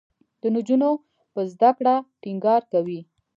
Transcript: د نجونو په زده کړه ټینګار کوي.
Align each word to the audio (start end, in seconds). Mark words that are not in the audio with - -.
د 0.41 0.43
نجونو 0.55 0.89
په 1.33 1.41
زده 1.53 1.69
کړه 1.77 1.95
ټینګار 2.21 2.61
کوي. 2.71 2.99